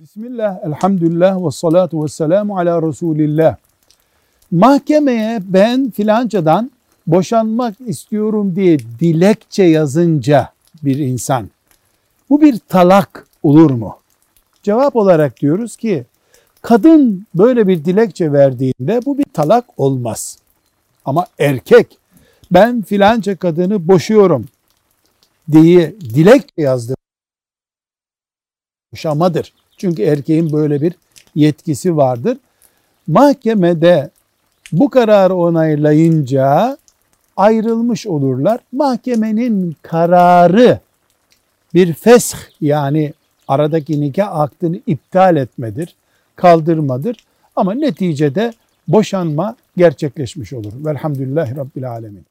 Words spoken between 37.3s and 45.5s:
ayrılmış olurlar. Mahkemenin kararı bir fesh yani aradaki nikah aktını iptal